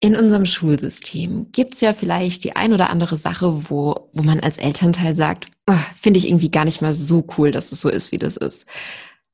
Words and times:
In 0.00 0.16
unserem 0.16 0.44
Schulsystem 0.44 1.50
gibt 1.50 1.74
es 1.74 1.80
ja 1.80 1.92
vielleicht 1.92 2.44
die 2.44 2.54
ein 2.54 2.72
oder 2.72 2.88
andere 2.90 3.16
Sache, 3.16 3.68
wo, 3.68 4.08
wo 4.12 4.22
man 4.22 4.38
als 4.38 4.56
Elternteil 4.56 5.16
sagt, 5.16 5.50
oh, 5.66 5.74
finde 5.98 6.18
ich 6.18 6.28
irgendwie 6.28 6.52
gar 6.52 6.64
nicht 6.64 6.80
mal 6.80 6.94
so 6.94 7.26
cool, 7.36 7.50
dass 7.50 7.72
es 7.72 7.80
so 7.80 7.88
ist, 7.88 8.12
wie 8.12 8.18
das 8.18 8.36
ist. 8.36 8.68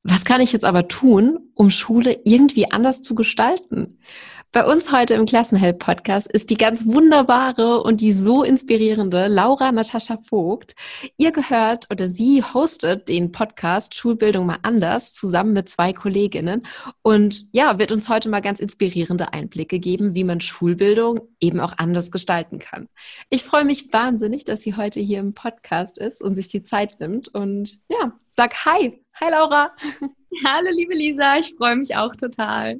Was 0.01 0.25
kann 0.25 0.41
ich 0.41 0.53
jetzt 0.53 0.65
aber 0.65 0.87
tun, 0.87 1.39
um 1.53 1.69
Schule 1.69 2.19
irgendwie 2.25 2.71
anders 2.71 3.03
zu 3.03 3.13
gestalten? 3.13 3.99
Bei 4.55 4.65
uns 4.65 4.93
heute 4.93 5.15
im 5.15 5.25
Klassenheld-Podcast 5.25 6.31
ist 6.31 6.49
die 6.49 6.55
ganz 6.55 6.85
wunderbare 6.85 7.83
und 7.83 7.99
die 7.99 8.13
so 8.13 8.41
inspirierende 8.41 9.27
Laura 9.27 9.69
Natascha 9.73 10.17
Vogt. 10.29 10.75
Ihr 11.17 11.33
gehört 11.33 11.91
oder 11.91 12.07
sie 12.07 12.41
hostet 12.41 13.09
den 13.09 13.33
Podcast 13.33 13.95
Schulbildung 13.95 14.45
mal 14.45 14.59
anders 14.61 15.13
zusammen 15.13 15.51
mit 15.51 15.67
zwei 15.67 15.91
Kolleginnen 15.91 16.65
und 17.01 17.49
ja, 17.51 17.79
wird 17.79 17.91
uns 17.91 18.07
heute 18.07 18.29
mal 18.29 18.39
ganz 18.39 18.61
inspirierende 18.61 19.33
Einblicke 19.33 19.77
geben, 19.77 20.15
wie 20.15 20.23
man 20.23 20.39
Schulbildung 20.39 21.27
eben 21.41 21.59
auch 21.59 21.73
anders 21.75 22.09
gestalten 22.09 22.57
kann. 22.57 22.87
Ich 23.29 23.43
freue 23.43 23.65
mich 23.65 23.91
wahnsinnig, 23.91 24.45
dass 24.45 24.61
sie 24.61 24.77
heute 24.77 25.01
hier 25.01 25.19
im 25.19 25.33
Podcast 25.33 25.97
ist 25.97 26.21
und 26.21 26.33
sich 26.33 26.47
die 26.47 26.63
Zeit 26.63 27.01
nimmt 27.01 27.27
und 27.27 27.79
ja, 27.89 28.13
sag 28.29 28.63
Hi. 28.63 29.03
Hi 29.19 29.31
Laura. 29.31 29.75
Hallo 30.45 30.69
liebe 30.71 30.93
Lisa, 30.93 31.39
ich 31.39 31.53
freue 31.57 31.75
mich 31.75 31.97
auch 31.97 32.15
total. 32.15 32.79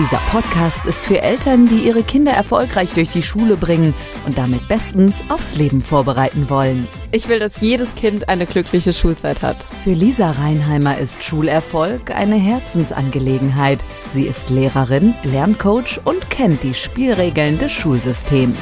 Dieser 0.00 0.22
Podcast 0.30 0.86
ist 0.86 1.04
für 1.04 1.20
Eltern, 1.20 1.66
die 1.66 1.86
ihre 1.86 2.02
Kinder 2.02 2.32
erfolgreich 2.32 2.94
durch 2.94 3.10
die 3.10 3.22
Schule 3.22 3.58
bringen 3.58 3.92
und 4.24 4.38
damit 4.38 4.66
bestens 4.66 5.14
aufs 5.28 5.58
Leben 5.58 5.82
vorbereiten 5.82 6.48
wollen. 6.48 6.88
Ich 7.12 7.28
will, 7.28 7.38
dass 7.38 7.60
jedes 7.60 7.94
Kind 7.96 8.30
eine 8.30 8.46
glückliche 8.46 8.94
Schulzeit 8.94 9.42
hat. 9.42 9.62
Für 9.84 9.92
Lisa 9.92 10.30
Reinheimer 10.30 10.96
ist 10.96 11.22
Schulerfolg 11.22 12.16
eine 12.16 12.36
Herzensangelegenheit. 12.36 13.80
Sie 14.14 14.24
ist 14.24 14.48
Lehrerin, 14.48 15.12
Lerncoach 15.22 16.00
und 16.06 16.30
kennt 16.30 16.62
die 16.62 16.72
Spielregeln 16.72 17.58
des 17.58 17.70
Schulsystems. 17.70 18.56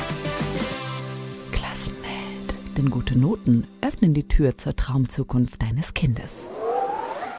Klassenheld. 1.53 2.77
Denn 2.77 2.91
gute 2.91 3.17
Noten 3.17 3.69
öffnen 3.81 4.13
die 4.13 4.27
Tür 4.27 4.59
zur 4.59 4.75
Traumzukunft 4.75 5.63
deines 5.63 5.95
Kindes. 5.95 6.49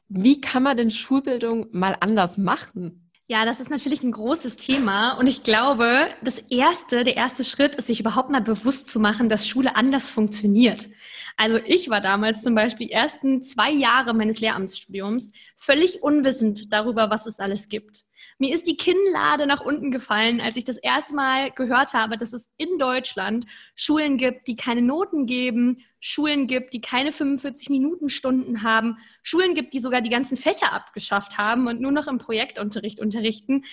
Wie 0.07 0.39
kann 0.39 0.63
man 0.63 0.77
denn 0.77 0.89
Schulbildung 0.89 1.67
mal 1.73 1.97
anders 1.99 2.37
machen? 2.37 3.08
Ja, 3.31 3.45
das 3.45 3.59
ist 3.59 3.69
natürlich 3.69 4.01
ein 4.01 4.11
großes 4.11 4.55
Thema 4.55 5.11
und 5.11 5.27
ich 5.27 5.43
glaube, 5.43 6.07
das 6.23 6.39
erste, 6.49 7.03
der 7.03 7.15
erste 7.15 7.43
Schritt 7.43 7.75
ist, 7.75 7.85
sich 7.85 7.99
überhaupt 7.99 8.31
mal 8.31 8.41
bewusst 8.41 8.89
zu 8.89 8.99
machen, 8.99 9.29
dass 9.29 9.47
Schule 9.47 9.75
anders 9.75 10.09
funktioniert. 10.09 10.89
Also 11.37 11.59
ich 11.65 11.89
war 11.89 12.01
damals 12.01 12.41
zum 12.41 12.55
Beispiel 12.55 12.87
die 12.87 12.93
ersten 12.93 13.43
zwei 13.43 13.71
Jahre 13.71 14.13
meines 14.13 14.39
Lehramtsstudiums 14.39 15.31
völlig 15.57 16.03
unwissend 16.03 16.71
darüber, 16.73 17.09
was 17.09 17.25
es 17.25 17.39
alles 17.39 17.69
gibt. 17.69 18.05
Mir 18.37 18.53
ist 18.53 18.67
die 18.67 18.77
Kinnlade 18.77 19.47
nach 19.47 19.61
unten 19.61 19.91
gefallen, 19.91 20.41
als 20.41 20.57
ich 20.57 20.63
das 20.63 20.77
erste 20.77 21.15
Mal 21.15 21.51
gehört 21.51 21.93
habe, 21.93 22.17
dass 22.17 22.33
es 22.33 22.49
in 22.57 22.77
Deutschland 22.77 23.45
Schulen 23.75 24.17
gibt, 24.17 24.47
die 24.47 24.55
keine 24.55 24.81
Noten 24.81 25.25
geben, 25.25 25.79
Schulen 25.99 26.47
gibt, 26.47 26.73
die 26.73 26.81
keine 26.81 27.11
45-Minuten-Stunden 27.11 28.63
haben, 28.63 28.97
Schulen 29.23 29.55
gibt, 29.55 29.73
die 29.73 29.79
sogar 29.79 30.01
die 30.01 30.09
ganzen 30.09 30.37
Fächer 30.37 30.71
abgeschafft 30.71 31.37
haben 31.37 31.67
und 31.67 31.81
nur 31.81 31.91
noch 31.91 32.07
im 32.07 32.17
Projektunterricht 32.17 32.99
unterrichten. 32.99 33.65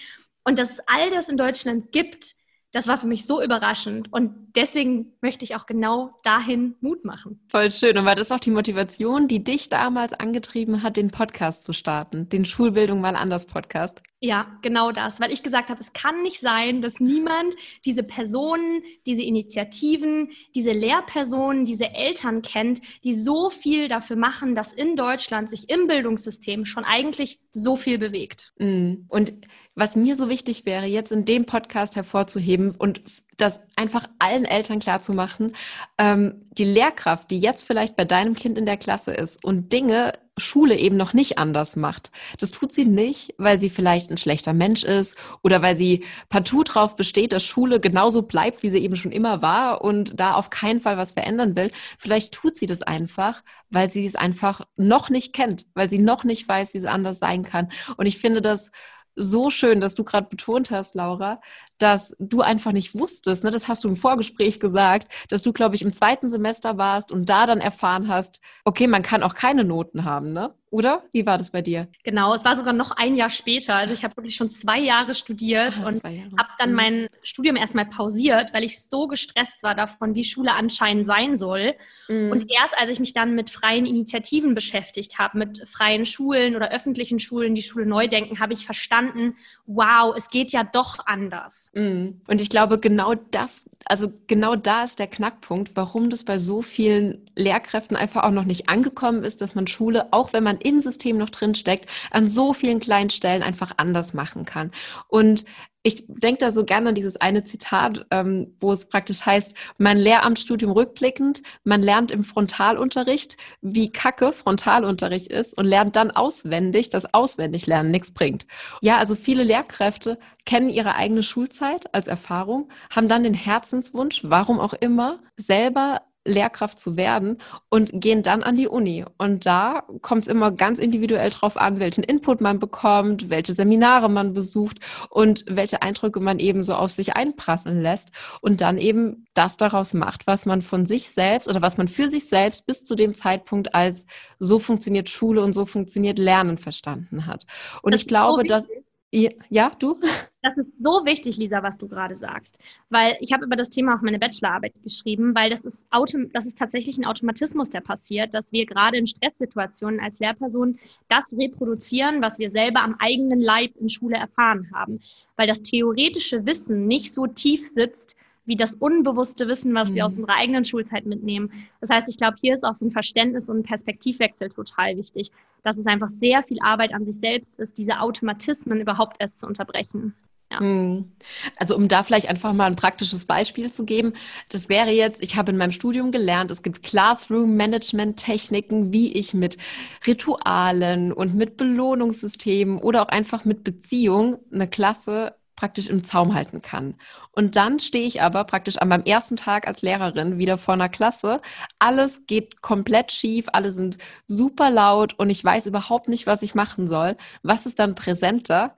Und 0.44 0.58
dass 0.58 0.70
es 0.70 0.80
all 0.86 1.10
das 1.10 1.28
in 1.28 1.36
Deutschland 1.36 1.92
gibt, 1.92 2.34
das 2.76 2.86
war 2.86 2.98
für 2.98 3.06
mich 3.06 3.24
so 3.24 3.42
überraschend 3.42 4.12
und 4.12 4.34
deswegen 4.54 5.14
möchte 5.22 5.46
ich 5.46 5.56
auch 5.56 5.64
genau 5.64 6.10
dahin 6.24 6.74
Mut 6.82 7.06
machen. 7.06 7.40
Voll 7.48 7.72
schön. 7.72 7.96
Und 7.96 8.04
war 8.04 8.14
das 8.14 8.30
auch 8.30 8.38
die 8.38 8.50
Motivation, 8.50 9.28
die 9.28 9.42
dich 9.42 9.70
damals 9.70 10.12
angetrieben 10.12 10.82
hat, 10.82 10.98
den 10.98 11.10
Podcast 11.10 11.62
zu 11.62 11.72
starten, 11.72 12.28
den 12.28 12.44
Schulbildung 12.44 13.00
mal 13.00 13.16
anders 13.16 13.46
Podcast? 13.46 14.02
Ja, 14.20 14.58
genau 14.60 14.92
das, 14.92 15.20
weil 15.20 15.32
ich 15.32 15.42
gesagt 15.42 15.70
habe, 15.70 15.80
es 15.80 15.94
kann 15.94 16.22
nicht 16.22 16.38
sein, 16.38 16.82
dass 16.82 17.00
niemand 17.00 17.54
diese 17.86 18.02
Personen, 18.02 18.82
diese 19.06 19.22
Initiativen, 19.22 20.30
diese 20.54 20.72
Lehrpersonen, 20.72 21.64
diese 21.64 21.94
Eltern 21.94 22.42
kennt, 22.42 22.82
die 23.04 23.14
so 23.14 23.48
viel 23.48 23.88
dafür 23.88 24.16
machen, 24.16 24.54
dass 24.54 24.74
in 24.74 24.96
Deutschland 24.96 25.48
sich 25.48 25.70
im 25.70 25.86
Bildungssystem 25.86 26.66
schon 26.66 26.84
eigentlich 26.84 27.40
so 27.52 27.76
viel 27.76 27.96
bewegt. 27.96 28.52
Mm. 28.58 29.06
Und 29.08 29.32
was 29.76 29.94
mir 29.94 30.16
so 30.16 30.28
wichtig 30.28 30.64
wäre, 30.64 30.86
jetzt 30.86 31.12
in 31.12 31.24
dem 31.24 31.44
Podcast 31.44 31.94
hervorzuheben 31.94 32.72
und 32.72 33.02
das 33.36 33.60
einfach 33.76 34.08
allen 34.18 34.46
Eltern 34.46 34.80
klarzumachen, 34.80 35.54
ähm, 35.98 36.46
die 36.52 36.64
Lehrkraft, 36.64 37.30
die 37.30 37.38
jetzt 37.38 37.62
vielleicht 37.62 37.94
bei 37.94 38.06
deinem 38.06 38.34
Kind 38.34 38.56
in 38.56 38.64
der 38.64 38.78
Klasse 38.78 39.12
ist 39.12 39.44
und 39.44 39.72
Dinge 39.72 40.14
Schule 40.38 40.76
eben 40.76 40.96
noch 40.98 41.14
nicht 41.14 41.38
anders 41.38 41.76
macht. 41.76 42.10
Das 42.38 42.50
tut 42.50 42.70
sie 42.70 42.84
nicht, 42.84 43.34
weil 43.38 43.58
sie 43.58 43.70
vielleicht 43.70 44.10
ein 44.10 44.18
schlechter 44.18 44.52
Mensch 44.52 44.84
ist 44.84 45.16
oder 45.42 45.62
weil 45.62 45.76
sie 45.76 46.04
partout 46.28 46.64
drauf 46.64 46.96
besteht, 46.96 47.32
dass 47.32 47.44
Schule 47.44 47.80
genauso 47.80 48.22
bleibt, 48.22 48.62
wie 48.62 48.68
sie 48.68 48.78
eben 48.78 48.96
schon 48.96 49.12
immer 49.12 49.40
war 49.40 49.82
und 49.82 50.20
da 50.20 50.34
auf 50.34 50.50
keinen 50.50 50.80
Fall 50.80 50.98
was 50.98 51.12
verändern 51.12 51.56
will. 51.56 51.70
Vielleicht 51.98 52.32
tut 52.32 52.54
sie 52.54 52.66
das 52.66 52.82
einfach, 52.82 53.42
weil 53.70 53.88
sie 53.88 54.06
es 54.06 54.14
einfach 54.14 54.60
noch 54.76 55.08
nicht 55.08 55.32
kennt, 55.32 55.66
weil 55.74 55.88
sie 55.88 55.98
noch 55.98 56.24
nicht 56.24 56.46
weiß, 56.46 56.74
wie 56.74 56.78
es 56.78 56.84
anders 56.84 57.18
sein 57.18 57.42
kann. 57.42 57.70
Und 57.96 58.04
ich 58.04 58.18
finde 58.18 58.42
das 58.42 58.72
so 59.16 59.50
schön, 59.50 59.80
dass 59.80 59.94
du 59.94 60.04
gerade 60.04 60.28
betont 60.28 60.70
hast, 60.70 60.94
Laura, 60.94 61.40
dass 61.78 62.14
du 62.18 62.42
einfach 62.42 62.72
nicht 62.72 62.94
wusstest, 62.98 63.44
ne, 63.44 63.50
das 63.50 63.66
hast 63.68 63.84
du 63.84 63.88
im 63.88 63.96
Vorgespräch 63.96 64.60
gesagt, 64.60 65.12
dass 65.28 65.42
du, 65.42 65.52
glaube 65.52 65.74
ich, 65.74 65.82
im 65.82 65.92
zweiten 65.92 66.28
Semester 66.28 66.78
warst 66.78 67.10
und 67.10 67.28
da 67.28 67.46
dann 67.46 67.60
erfahren 67.60 68.08
hast, 68.08 68.40
okay, 68.64 68.86
man 68.86 69.02
kann 69.02 69.22
auch 69.22 69.34
keine 69.34 69.64
Noten 69.64 70.04
haben, 70.04 70.32
ne? 70.32 70.54
Oder? 70.76 71.04
Wie 71.10 71.24
war 71.24 71.38
das 71.38 71.48
bei 71.48 71.62
dir? 71.62 71.88
Genau, 72.04 72.34
es 72.34 72.44
war 72.44 72.54
sogar 72.54 72.74
noch 72.74 72.90
ein 72.90 73.14
Jahr 73.14 73.30
später. 73.30 73.76
Also 73.76 73.94
ich 73.94 74.04
habe 74.04 74.14
wirklich 74.18 74.36
schon 74.36 74.50
zwei 74.50 74.78
Jahre 74.78 75.14
studiert 75.14 75.80
ah, 75.80 75.86
und 75.86 76.04
habe 76.04 76.48
dann 76.58 76.70
mhm. 76.72 76.76
mein 76.76 77.08
Studium 77.22 77.56
erstmal 77.56 77.86
pausiert, 77.86 78.52
weil 78.52 78.62
ich 78.62 78.82
so 78.82 79.06
gestresst 79.06 79.62
war 79.62 79.74
davon, 79.74 80.14
wie 80.14 80.22
Schule 80.22 80.52
anscheinend 80.52 81.06
sein 81.06 81.34
soll. 81.34 81.72
Mhm. 82.08 82.30
Und 82.30 82.50
erst 82.52 82.76
als 82.76 82.90
ich 82.90 83.00
mich 83.00 83.14
dann 83.14 83.34
mit 83.34 83.48
freien 83.48 83.86
Initiativen 83.86 84.54
beschäftigt 84.54 85.18
habe, 85.18 85.38
mit 85.38 85.66
freien 85.66 86.04
Schulen 86.04 86.54
oder 86.54 86.70
öffentlichen 86.70 87.20
Schulen, 87.20 87.54
die 87.54 87.62
Schule 87.62 87.86
neu 87.86 88.06
denken, 88.06 88.38
habe 88.38 88.52
ich 88.52 88.66
verstanden, 88.66 89.36
wow, 89.64 90.14
es 90.14 90.28
geht 90.28 90.52
ja 90.52 90.62
doch 90.62 90.98
anders. 91.06 91.72
Mhm. 91.74 92.20
Und 92.26 92.42
ich 92.42 92.50
glaube, 92.50 92.78
genau 92.78 93.14
das, 93.14 93.64
also 93.88 94.12
genau 94.26 94.56
da 94.56 94.84
ist 94.84 94.98
der 94.98 95.06
Knackpunkt, 95.06 95.72
warum 95.74 96.10
das 96.10 96.24
bei 96.24 96.38
so 96.38 96.62
vielen 96.62 97.30
Lehrkräften 97.36 97.96
einfach 97.96 98.24
auch 98.24 98.30
noch 98.30 98.44
nicht 98.44 98.68
angekommen 98.68 99.22
ist, 99.22 99.40
dass 99.40 99.54
man 99.54 99.66
Schule, 99.66 100.08
auch 100.12 100.32
wenn 100.32 100.44
man 100.44 100.58
im 100.58 100.80
System 100.80 101.16
noch 101.18 101.30
drin 101.30 101.54
steckt, 101.54 101.88
an 102.10 102.28
so 102.28 102.52
vielen 102.52 102.80
kleinen 102.80 103.10
Stellen 103.10 103.42
einfach 103.42 103.72
anders 103.76 104.12
machen 104.12 104.44
kann. 104.44 104.72
Und 105.08 105.44
ich 105.86 106.02
denke 106.08 106.38
da 106.38 106.50
so 106.50 106.64
gerne 106.64 106.88
an 106.88 106.94
dieses 106.96 107.16
eine 107.16 107.44
Zitat, 107.44 108.06
ähm, 108.10 108.56
wo 108.58 108.72
es 108.72 108.88
praktisch 108.88 109.24
heißt, 109.24 109.54
mein 109.78 109.96
Lehramtsstudium 109.96 110.72
rückblickend, 110.72 111.44
man 111.62 111.80
lernt 111.80 112.10
im 112.10 112.24
Frontalunterricht, 112.24 113.36
wie 113.60 113.92
kacke 113.92 114.32
Frontalunterricht 114.32 115.28
ist 115.28 115.56
und 115.56 115.64
lernt 115.64 115.94
dann 115.94 116.10
auswendig, 116.10 116.90
dass 116.90 117.14
Auswendiglernen 117.14 117.92
nichts 117.92 118.10
bringt. 118.10 118.48
Ja, 118.82 118.96
also 118.96 119.14
viele 119.14 119.44
Lehrkräfte 119.44 120.18
kennen 120.44 120.70
ihre 120.70 120.96
eigene 120.96 121.22
Schulzeit 121.22 121.94
als 121.94 122.08
Erfahrung, 122.08 122.68
haben 122.90 123.06
dann 123.06 123.22
den 123.22 123.34
Herzenswunsch, 123.34 124.22
warum 124.24 124.58
auch 124.58 124.74
immer, 124.74 125.20
selber 125.36 126.02
Lehrkraft 126.26 126.78
zu 126.78 126.96
werden 126.96 127.38
und 127.68 127.90
gehen 127.94 128.22
dann 128.22 128.42
an 128.42 128.56
die 128.56 128.68
Uni. 128.68 129.04
Und 129.18 129.46
da 129.46 129.84
kommt 130.02 130.22
es 130.22 130.28
immer 130.28 130.50
ganz 130.50 130.78
individuell 130.78 131.30
drauf 131.30 131.56
an, 131.56 131.78
welchen 131.80 132.04
Input 132.04 132.40
man 132.40 132.58
bekommt, 132.58 133.30
welche 133.30 133.54
Seminare 133.54 134.08
man 134.08 134.34
besucht 134.34 134.78
und 135.10 135.44
welche 135.48 135.82
Eindrücke 135.82 136.20
man 136.20 136.38
eben 136.38 136.62
so 136.62 136.74
auf 136.74 136.92
sich 136.92 137.16
einprasseln 137.16 137.82
lässt 137.82 138.10
und 138.40 138.60
dann 138.60 138.78
eben 138.78 139.26
das 139.34 139.56
daraus 139.56 139.94
macht, 139.94 140.26
was 140.26 140.46
man 140.46 140.62
von 140.62 140.86
sich 140.86 141.10
selbst 141.10 141.48
oder 141.48 141.62
was 141.62 141.76
man 141.76 141.88
für 141.88 142.08
sich 142.08 142.28
selbst 142.28 142.66
bis 142.66 142.84
zu 142.84 142.94
dem 142.94 143.14
Zeitpunkt 143.14 143.74
als 143.74 144.06
so 144.38 144.58
funktioniert 144.58 145.08
Schule 145.08 145.42
und 145.42 145.52
so 145.52 145.66
funktioniert 145.66 146.18
Lernen 146.18 146.58
verstanden 146.58 147.26
hat. 147.26 147.46
Und 147.82 147.94
das 147.94 148.02
ich 148.02 148.08
glaube, 148.08 148.42
so 148.42 148.46
dass 148.46 148.66
ja, 149.10 149.70
du? 149.78 149.98
Das 150.46 150.56
ist 150.58 150.70
so 150.80 151.04
wichtig, 151.04 151.38
Lisa, 151.38 151.60
was 151.64 151.76
du 151.76 151.88
gerade 151.88 152.14
sagst. 152.14 152.56
Weil 152.88 153.16
ich 153.18 153.32
habe 153.32 153.44
über 153.44 153.56
das 153.56 153.68
Thema 153.68 153.96
auch 153.96 154.00
meine 154.00 154.20
Bachelorarbeit 154.20 154.74
geschrieben, 154.84 155.34
weil 155.34 155.50
das 155.50 155.64
ist, 155.64 155.84
Autom 155.90 156.30
das 156.32 156.46
ist 156.46 156.56
tatsächlich 156.56 156.96
ein 156.96 157.04
Automatismus, 157.04 157.68
der 157.68 157.80
passiert, 157.80 158.32
dass 158.32 158.52
wir 158.52 158.64
gerade 158.64 158.96
in 158.96 159.08
Stresssituationen 159.08 159.98
als 159.98 160.20
Lehrperson 160.20 160.78
das 161.08 161.34
reproduzieren, 161.36 162.22
was 162.22 162.38
wir 162.38 162.50
selber 162.50 162.84
am 162.84 162.94
eigenen 163.00 163.40
Leib 163.40 163.76
in 163.76 163.88
Schule 163.88 164.18
erfahren 164.18 164.70
haben. 164.72 165.00
Weil 165.34 165.48
das 165.48 165.62
theoretische 165.62 166.46
Wissen 166.46 166.86
nicht 166.86 167.12
so 167.12 167.26
tief 167.26 167.66
sitzt, 167.66 168.14
wie 168.44 168.54
das 168.54 168.76
unbewusste 168.76 169.48
Wissen, 169.48 169.74
was 169.74 169.90
mhm. 169.90 169.94
wir 169.96 170.06
aus 170.06 170.14
unserer 170.16 170.36
eigenen 170.36 170.64
Schulzeit 170.64 171.06
mitnehmen. 171.06 171.50
Das 171.80 171.90
heißt, 171.90 172.08
ich 172.08 172.18
glaube, 172.18 172.36
hier 172.40 172.54
ist 172.54 172.62
auch 172.62 172.76
so 172.76 172.86
ein 172.86 172.92
Verständnis 172.92 173.48
und 173.48 173.58
ein 173.58 173.62
Perspektivwechsel 173.64 174.48
total 174.50 174.96
wichtig, 174.96 175.32
dass 175.64 175.76
es 175.76 175.86
einfach 175.86 176.08
sehr 176.08 176.44
viel 176.44 176.60
Arbeit 176.60 176.94
an 176.94 177.04
sich 177.04 177.18
selbst 177.18 177.58
ist, 177.58 177.78
diese 177.78 177.98
Automatismen 177.98 178.80
überhaupt 178.80 179.16
erst 179.18 179.40
zu 179.40 179.48
unterbrechen. 179.48 180.14
Ja. 180.56 180.60
Hm. 180.60 181.12
Also 181.56 181.76
um 181.76 181.88
da 181.88 182.02
vielleicht 182.02 182.28
einfach 182.28 182.52
mal 182.52 182.66
ein 182.66 182.76
praktisches 182.76 183.26
Beispiel 183.26 183.72
zu 183.72 183.84
geben, 183.84 184.12
das 184.48 184.68
wäre 184.68 184.90
jetzt, 184.90 185.22
ich 185.22 185.36
habe 185.36 185.52
in 185.52 185.58
meinem 185.58 185.72
Studium 185.72 186.12
gelernt, 186.12 186.50
es 186.50 186.62
gibt 186.62 186.82
Classroom-Management-Techniken, 186.82 188.92
wie 188.92 189.12
ich 189.12 189.34
mit 189.34 189.58
Ritualen 190.06 191.12
und 191.12 191.34
mit 191.34 191.56
Belohnungssystemen 191.56 192.78
oder 192.78 193.02
auch 193.02 193.08
einfach 193.08 193.44
mit 193.44 193.64
Beziehung 193.64 194.38
eine 194.52 194.68
Klasse 194.68 195.34
praktisch 195.56 195.88
im 195.88 196.04
Zaum 196.04 196.34
halten 196.34 196.62
kann. 196.62 196.94
Und 197.32 197.56
dann 197.56 197.78
stehe 197.78 198.06
ich 198.06 198.22
aber 198.22 198.44
praktisch 198.44 198.76
an 198.76 198.88
meinem 198.88 199.04
ersten 199.04 199.36
Tag 199.36 199.66
als 199.66 199.82
Lehrerin 199.82 200.38
wieder 200.38 200.58
vor 200.58 200.74
einer 200.74 200.90
Klasse. 200.90 201.40
Alles 201.78 202.26
geht 202.26 202.62
komplett 202.62 203.10
schief, 203.10 203.46
alle 203.52 203.72
sind 203.72 203.98
super 204.28 204.70
laut 204.70 205.18
und 205.18 205.30
ich 205.30 205.42
weiß 205.42 205.66
überhaupt 205.66 206.08
nicht, 206.08 206.26
was 206.26 206.42
ich 206.42 206.54
machen 206.54 206.86
soll. 206.86 207.16
Was 207.42 207.66
ist 207.66 207.78
dann 207.78 207.94
präsenter? 207.94 208.76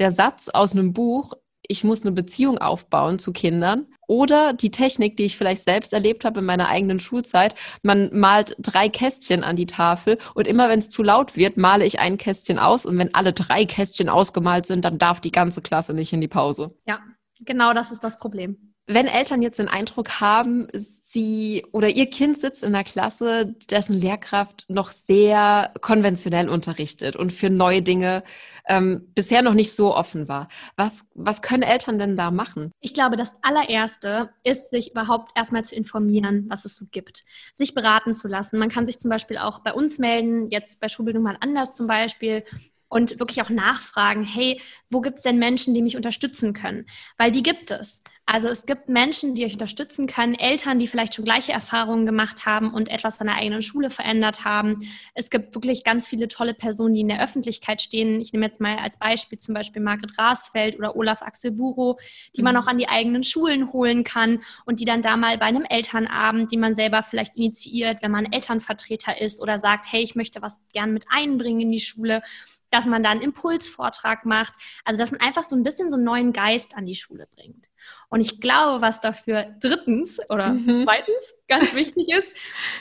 Der 0.00 0.12
Satz 0.12 0.48
aus 0.48 0.72
einem 0.72 0.94
Buch, 0.94 1.34
ich 1.60 1.84
muss 1.84 2.02
eine 2.02 2.12
Beziehung 2.12 2.56
aufbauen 2.56 3.18
zu 3.18 3.34
Kindern 3.34 3.86
oder 4.08 4.54
die 4.54 4.70
Technik, 4.70 5.18
die 5.18 5.24
ich 5.24 5.36
vielleicht 5.36 5.62
selbst 5.62 5.92
erlebt 5.92 6.24
habe 6.24 6.40
in 6.40 6.46
meiner 6.46 6.68
eigenen 6.68 7.00
Schulzeit. 7.00 7.54
Man 7.82 8.08
malt 8.18 8.56
drei 8.58 8.88
Kästchen 8.88 9.44
an 9.44 9.56
die 9.56 9.66
Tafel 9.66 10.16
und 10.34 10.48
immer 10.48 10.70
wenn 10.70 10.78
es 10.78 10.88
zu 10.88 11.02
laut 11.02 11.36
wird, 11.36 11.58
male 11.58 11.84
ich 11.84 12.00
ein 12.00 12.16
Kästchen 12.16 12.58
aus 12.58 12.86
und 12.86 12.96
wenn 12.96 13.14
alle 13.14 13.34
drei 13.34 13.66
Kästchen 13.66 14.08
ausgemalt 14.08 14.64
sind, 14.64 14.86
dann 14.86 14.96
darf 14.96 15.20
die 15.20 15.32
ganze 15.32 15.60
Klasse 15.60 15.92
nicht 15.92 16.14
in 16.14 16.22
die 16.22 16.28
Pause. 16.28 16.74
Ja, 16.86 17.00
genau 17.44 17.74
das 17.74 17.92
ist 17.92 18.02
das 18.02 18.18
Problem. 18.18 18.72
Wenn 18.86 19.06
Eltern 19.06 19.42
jetzt 19.42 19.58
den 19.58 19.68
Eindruck 19.68 20.22
haben, 20.22 20.66
sie 21.12 21.66
oder 21.72 21.88
ihr 21.88 22.08
Kind 22.08 22.38
sitzt 22.38 22.62
in 22.62 22.74
einer 22.74 22.84
Klasse, 22.84 23.54
dessen 23.70 23.94
Lehrkraft 23.94 24.64
noch 24.68 24.92
sehr 24.92 25.72
konventionell 25.80 26.48
unterrichtet 26.48 27.16
und 27.16 27.32
für 27.32 27.50
neue 27.50 27.82
Dinge 27.82 28.22
ähm, 28.66 29.08
bisher 29.14 29.42
noch 29.42 29.54
nicht 29.54 29.74
so 29.74 29.94
offen 29.94 30.28
war. 30.28 30.48
Was, 30.76 31.10
was 31.14 31.42
können 31.42 31.64
Eltern 31.64 31.98
denn 31.98 32.16
da 32.16 32.30
machen? 32.30 32.70
Ich 32.80 32.94
glaube, 32.94 33.16
das 33.16 33.36
allererste 33.42 34.30
ist, 34.44 34.70
sich 34.70 34.92
überhaupt 34.92 35.32
erstmal 35.36 35.64
zu 35.64 35.74
informieren, 35.74 36.46
was 36.48 36.64
es 36.64 36.76
so 36.76 36.86
gibt. 36.90 37.24
Sich 37.54 37.74
beraten 37.74 38.14
zu 38.14 38.28
lassen. 38.28 38.58
Man 38.58 38.68
kann 38.68 38.86
sich 38.86 39.00
zum 39.00 39.10
Beispiel 39.10 39.38
auch 39.38 39.60
bei 39.60 39.72
uns 39.72 39.98
melden, 39.98 40.46
jetzt 40.48 40.80
bei 40.80 40.88
Schulbildung 40.88 41.24
mal 41.24 41.36
anders 41.40 41.74
zum 41.74 41.88
Beispiel 41.88 42.44
und 42.90 43.18
wirklich 43.18 43.40
auch 43.40 43.50
nachfragen, 43.50 44.24
hey, 44.24 44.60
wo 44.90 45.00
gibt 45.00 45.18
es 45.18 45.22
denn 45.22 45.38
Menschen, 45.38 45.74
die 45.74 45.82
mich 45.82 45.96
unterstützen 45.96 46.52
können? 46.52 46.86
Weil 47.16 47.30
die 47.30 47.42
gibt 47.42 47.70
es. 47.70 48.02
Also 48.32 48.46
es 48.46 48.64
gibt 48.64 48.88
Menschen, 48.88 49.34
die 49.34 49.44
euch 49.44 49.54
unterstützen 49.54 50.06
können, 50.06 50.36
Eltern, 50.36 50.78
die 50.78 50.86
vielleicht 50.86 51.16
schon 51.16 51.24
gleiche 51.24 51.50
Erfahrungen 51.50 52.06
gemacht 52.06 52.46
haben 52.46 52.72
und 52.72 52.88
etwas 52.88 53.20
an 53.20 53.26
der 53.26 53.34
eigenen 53.34 53.60
Schule 53.60 53.90
verändert 53.90 54.44
haben. 54.44 54.88
Es 55.14 55.30
gibt 55.30 55.52
wirklich 55.56 55.82
ganz 55.82 56.06
viele 56.06 56.28
tolle 56.28 56.54
Personen, 56.54 56.94
die 56.94 57.00
in 57.00 57.08
der 57.08 57.20
Öffentlichkeit 57.20 57.82
stehen. 57.82 58.20
Ich 58.20 58.32
nehme 58.32 58.46
jetzt 58.46 58.60
mal 58.60 58.78
als 58.78 59.00
Beispiel 59.00 59.40
zum 59.40 59.52
Beispiel 59.52 59.82
Margret 59.82 60.16
Rasfeld 60.16 60.78
oder 60.78 60.94
Olaf 60.94 61.22
Axel 61.22 61.50
Buro, 61.50 61.98
die 62.36 62.42
man 62.42 62.54
mhm. 62.54 62.62
auch 62.62 62.66
an 62.68 62.78
die 62.78 62.88
eigenen 62.88 63.24
Schulen 63.24 63.72
holen 63.72 64.04
kann 64.04 64.44
und 64.64 64.78
die 64.78 64.84
dann 64.84 65.02
da 65.02 65.16
mal 65.16 65.36
bei 65.36 65.46
einem 65.46 65.64
Elternabend, 65.68 66.52
die 66.52 66.56
man 66.56 66.76
selber 66.76 67.02
vielleicht 67.02 67.36
initiiert, 67.36 68.00
wenn 68.00 68.12
man 68.12 68.32
Elternvertreter 68.32 69.20
ist 69.20 69.42
oder 69.42 69.58
sagt, 69.58 69.86
hey, 69.90 70.02
ich 70.02 70.14
möchte 70.14 70.40
was 70.40 70.60
gern 70.72 70.92
mit 70.92 71.06
einbringen 71.10 71.62
in 71.62 71.72
die 71.72 71.80
Schule, 71.80 72.22
dass 72.70 72.86
man 72.86 73.02
da 73.02 73.10
einen 73.10 73.22
Impulsvortrag 73.22 74.24
macht. 74.24 74.54
Also, 74.84 74.98
dass 74.98 75.10
man 75.10 75.20
einfach 75.20 75.44
so 75.44 75.56
ein 75.56 75.62
bisschen 75.62 75.90
so 75.90 75.96
einen 75.96 76.04
neuen 76.04 76.32
Geist 76.32 76.76
an 76.76 76.86
die 76.86 76.94
Schule 76.94 77.28
bringt. 77.34 77.68
Und 78.08 78.20
ich 78.20 78.40
glaube, 78.40 78.82
was 78.82 79.00
dafür 79.00 79.54
drittens 79.60 80.20
oder 80.28 80.50
mhm. 80.50 80.84
zweitens 80.84 81.34
ganz 81.48 81.74
wichtig 81.74 82.08
ist, 82.08 82.34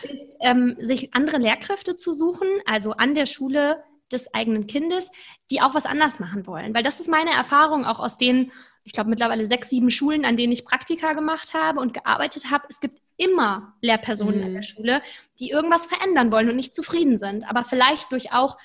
ist, 0.04 0.38
ähm, 0.42 0.76
sich 0.80 1.14
andere 1.14 1.38
Lehrkräfte 1.38 1.96
zu 1.96 2.14
suchen, 2.14 2.48
also 2.66 2.92
an 2.92 3.16
der 3.16 3.26
Schule 3.26 3.84
des 4.12 4.34
eigenen 4.34 4.68
Kindes, 4.68 5.12
die 5.52 5.62
auch 5.62 5.76
was 5.76 5.86
anders 5.86 6.20
machen 6.20 6.48
wollen. 6.48 6.74
Weil 6.74 6.84
das 6.84 7.00
ist 7.00 7.08
meine 7.08 7.32
Erfahrung 7.32 7.86
auch 7.86 8.00
aus 8.00 8.18
den, 8.18 8.52
ich 8.84 8.94
glaube, 8.94 9.10
mittlerweile 9.10 9.46
sechs, 9.46 9.70
sieben 9.70 9.92
Schulen, 9.92 10.26
an 10.26 10.36
denen 10.36 10.54
ich 10.54 10.66
Praktika 10.66 11.14
gemacht 11.14 11.54
habe 11.54 11.80
und 11.80 11.94
gearbeitet 11.94 12.50
habe. 12.50 12.66
Es 12.70 12.80
gibt 12.80 13.00
immer 13.18 13.76
Lehrpersonen 13.82 14.40
mhm. 14.40 14.46
an 14.46 14.54
der 14.54 14.62
Schule, 14.62 15.02
die 15.40 15.50
irgendwas 15.50 15.86
verändern 15.86 16.32
wollen 16.32 16.50
und 16.50 16.56
nicht 16.56 16.74
zufrieden 16.74 17.18
sind, 17.18 17.48
aber 17.48 17.64
vielleicht 17.64 18.12
durch 18.12 18.32
auch 18.32 18.58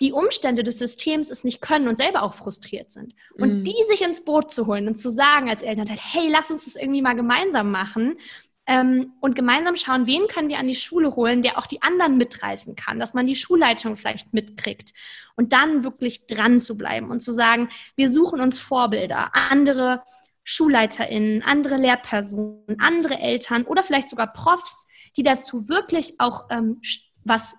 die 0.00 0.12
Umstände 0.12 0.62
des 0.62 0.78
Systems 0.78 1.30
es 1.30 1.44
nicht 1.44 1.62
können 1.62 1.88
und 1.88 1.96
selber 1.96 2.22
auch 2.22 2.34
frustriert 2.34 2.90
sind. 2.90 3.14
Und 3.34 3.60
mm. 3.60 3.62
die 3.64 3.84
sich 3.88 4.02
ins 4.02 4.24
Boot 4.24 4.50
zu 4.50 4.66
holen 4.66 4.88
und 4.88 4.96
zu 4.96 5.10
sagen 5.10 5.48
als 5.48 5.62
Elternteil, 5.62 5.98
hey, 5.98 6.28
lass 6.30 6.50
uns 6.50 6.66
das 6.66 6.76
irgendwie 6.76 7.02
mal 7.02 7.14
gemeinsam 7.14 7.70
machen 7.70 8.18
ähm, 8.66 9.14
und 9.20 9.34
gemeinsam 9.34 9.76
schauen, 9.76 10.06
wen 10.06 10.26
können 10.28 10.48
wir 10.48 10.58
an 10.58 10.68
die 10.68 10.74
Schule 10.74 11.16
holen, 11.16 11.42
der 11.42 11.56
auch 11.56 11.66
die 11.66 11.82
anderen 11.82 12.18
mitreißen 12.18 12.76
kann, 12.76 12.98
dass 12.98 13.14
man 13.14 13.26
die 13.26 13.36
Schulleitung 13.36 13.96
vielleicht 13.96 14.34
mitkriegt 14.34 14.92
und 15.36 15.52
dann 15.52 15.84
wirklich 15.84 16.26
dran 16.26 16.58
zu 16.58 16.76
bleiben 16.76 17.10
und 17.10 17.20
zu 17.20 17.32
sagen, 17.32 17.70
wir 17.94 18.10
suchen 18.10 18.40
uns 18.40 18.58
Vorbilder, 18.58 19.30
andere 19.34 20.02
SchulleiterInnen, 20.44 21.42
andere 21.42 21.76
Lehrpersonen, 21.76 22.78
andere 22.78 23.18
Eltern 23.18 23.64
oder 23.64 23.82
vielleicht 23.82 24.10
sogar 24.10 24.32
Profs, 24.32 24.86
die 25.16 25.22
dazu 25.22 25.68
wirklich 25.68 26.14
auch 26.18 26.46
ähm, 26.50 26.80
was 27.24 27.56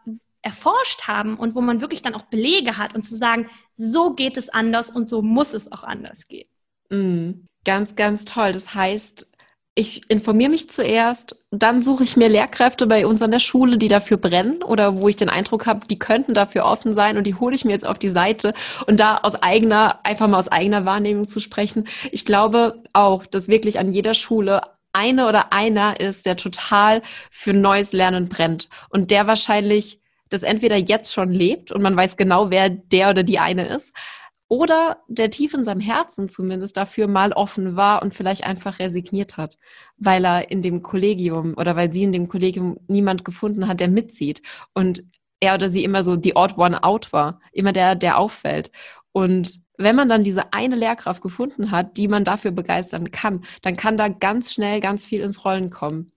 erforscht 0.47 1.09
haben 1.09 1.37
und 1.37 1.55
wo 1.55 1.61
man 1.61 1.81
wirklich 1.81 2.01
dann 2.01 2.15
auch 2.15 2.23
Belege 2.23 2.77
hat 2.77 2.95
und 2.95 3.03
zu 3.03 3.15
sagen, 3.15 3.49
so 3.75 4.13
geht 4.13 4.37
es 4.37 4.47
anders 4.47 4.89
und 4.89 5.09
so 5.09 5.21
muss 5.21 5.53
es 5.53 5.69
auch 5.73 5.83
anders 5.83 6.29
gehen. 6.29 6.47
Mm, 6.89 7.45
ganz, 7.65 7.97
ganz 7.97 8.23
toll. 8.23 8.53
Das 8.53 8.73
heißt, 8.73 9.29
ich 9.75 10.09
informiere 10.09 10.49
mich 10.49 10.69
zuerst, 10.69 11.43
dann 11.51 11.81
suche 11.83 12.05
ich 12.05 12.15
mir 12.15 12.29
Lehrkräfte 12.29 12.87
bei 12.87 13.05
uns 13.05 13.21
an 13.21 13.29
der 13.29 13.39
Schule, 13.39 13.77
die 13.77 13.89
dafür 13.89 14.15
brennen 14.15 14.63
oder 14.63 14.99
wo 14.99 15.09
ich 15.09 15.17
den 15.17 15.29
Eindruck 15.29 15.67
habe, 15.67 15.85
die 15.85 15.99
könnten 15.99 16.33
dafür 16.33 16.63
offen 16.63 16.93
sein 16.93 17.17
und 17.17 17.27
die 17.27 17.35
hole 17.35 17.53
ich 17.53 17.65
mir 17.65 17.73
jetzt 17.73 17.85
auf 17.85 17.99
die 17.99 18.09
Seite 18.09 18.53
und 18.87 19.01
da 19.01 19.17
aus 19.17 19.35
eigener, 19.35 19.99
einfach 20.03 20.27
mal 20.29 20.39
aus 20.39 20.47
eigener 20.47 20.85
Wahrnehmung 20.85 21.27
zu 21.27 21.41
sprechen. 21.41 21.87
Ich 22.11 22.25
glaube 22.25 22.81
auch, 22.93 23.25
dass 23.25 23.49
wirklich 23.49 23.79
an 23.79 23.91
jeder 23.91 24.13
Schule 24.13 24.61
eine 24.93 25.27
oder 25.27 25.53
einer 25.53 25.99
ist, 25.99 26.25
der 26.25 26.37
total 26.37 27.03
für 27.29 27.53
neues 27.53 27.93
Lernen 27.93 28.29
brennt 28.29 28.69
und 28.89 29.11
der 29.11 29.27
wahrscheinlich 29.27 30.01
das 30.29 30.43
entweder 30.43 30.77
jetzt 30.77 31.13
schon 31.13 31.31
lebt 31.31 31.71
und 31.71 31.81
man 31.81 31.95
weiß 31.95 32.17
genau, 32.17 32.49
wer 32.49 32.69
der 32.69 33.09
oder 33.09 33.23
die 33.23 33.39
eine 33.39 33.65
ist, 33.67 33.93
oder 34.49 35.03
der 35.07 35.29
tief 35.29 35.53
in 35.53 35.63
seinem 35.63 35.81
Herzen 35.81 36.29
zumindest 36.29 36.77
dafür 36.77 37.07
mal 37.07 37.33
offen 37.33 37.75
war 37.75 38.01
und 38.01 38.13
vielleicht 38.13 38.45
einfach 38.45 38.79
resigniert 38.79 39.35
hat, 39.37 39.57
weil 39.97 40.25
er 40.25 40.49
in 40.49 40.61
dem 40.61 40.81
Kollegium 40.83 41.53
oder 41.57 41.75
weil 41.75 41.91
sie 41.91 42.03
in 42.03 42.13
dem 42.13 42.29
Kollegium 42.29 42.77
niemand 42.87 43.25
gefunden 43.25 43.67
hat, 43.67 43.81
der 43.81 43.89
mitzieht 43.89 44.41
und 44.73 45.03
er 45.39 45.55
oder 45.55 45.69
sie 45.69 45.83
immer 45.83 46.01
so 46.01 46.15
die 46.15 46.35
odd 46.35 46.57
one 46.57 46.81
out 46.83 47.11
war, 47.13 47.41
immer 47.51 47.73
der, 47.73 47.95
der 47.95 48.17
auffällt. 48.17 48.71
Und 49.11 49.61
wenn 49.77 49.95
man 49.95 50.09
dann 50.09 50.23
diese 50.23 50.53
eine 50.53 50.75
Lehrkraft 50.75 51.21
gefunden 51.21 51.69
hat, 51.71 51.97
die 51.97 52.07
man 52.07 52.23
dafür 52.23 52.51
begeistern 52.51 53.11
kann, 53.11 53.43
dann 53.61 53.75
kann 53.75 53.97
da 53.97 54.07
ganz 54.07 54.53
schnell 54.53 54.79
ganz 54.79 55.05
viel 55.05 55.21
ins 55.21 55.45
Rollen 55.45 55.69
kommen 55.69 56.11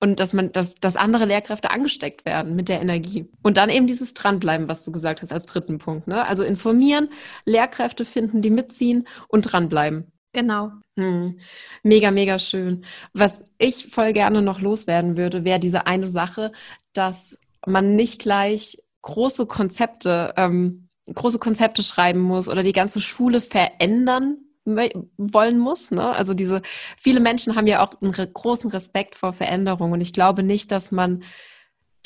und 0.00 0.20
dass 0.20 0.32
man, 0.32 0.52
dass, 0.52 0.76
dass 0.76 0.96
andere 0.96 1.24
Lehrkräfte 1.24 1.70
angesteckt 1.70 2.24
werden 2.24 2.54
mit 2.54 2.68
der 2.68 2.80
Energie. 2.80 3.28
Und 3.42 3.56
dann 3.56 3.68
eben 3.68 3.86
dieses 3.86 4.14
Dranbleiben, 4.14 4.68
was 4.68 4.84
du 4.84 4.92
gesagt 4.92 5.22
hast 5.22 5.32
als 5.32 5.46
dritten 5.46 5.78
Punkt. 5.78 6.06
Ne? 6.06 6.24
Also 6.24 6.44
informieren, 6.44 7.08
Lehrkräfte 7.44 8.04
finden, 8.04 8.42
die 8.42 8.50
mitziehen 8.50 9.08
und 9.28 9.42
dranbleiben. 9.42 10.12
Genau. 10.32 10.70
Hm. 10.96 11.40
Mega, 11.82 12.10
mega 12.10 12.38
schön. 12.38 12.84
Was 13.12 13.44
ich 13.58 13.86
voll 13.86 14.12
gerne 14.12 14.42
noch 14.42 14.60
loswerden 14.60 15.16
würde, 15.16 15.44
wäre 15.44 15.58
diese 15.58 15.86
eine 15.86 16.06
Sache, 16.06 16.52
dass 16.92 17.38
man 17.66 17.96
nicht 17.96 18.20
gleich 18.20 18.78
große 19.02 19.46
Konzepte, 19.46 20.34
ähm, 20.36 20.88
große 21.12 21.38
Konzepte 21.38 21.82
schreiben 21.82 22.20
muss 22.20 22.48
oder 22.48 22.62
die 22.62 22.72
ganze 22.72 23.00
Schule 23.00 23.40
verändern 23.40 24.47
wollen 24.76 25.58
muss. 25.58 25.90
Ne? 25.90 26.02
Also 26.02 26.34
diese, 26.34 26.62
viele 26.96 27.20
Menschen 27.20 27.56
haben 27.56 27.66
ja 27.66 27.84
auch 27.84 28.00
einen 28.00 28.12
großen 28.12 28.70
Respekt 28.70 29.14
vor 29.14 29.32
Veränderung 29.32 29.92
und 29.92 30.00
ich 30.00 30.12
glaube 30.12 30.42
nicht, 30.42 30.70
dass 30.72 30.92
man 30.92 31.22